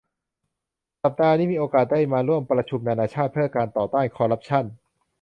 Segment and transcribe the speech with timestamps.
[1.03, 4.65] สัปดาห์นี้มีโอกาสได้มาร่วมประชุมนานาชาติเพื่อการต่อต้านคอร์รัปชั่น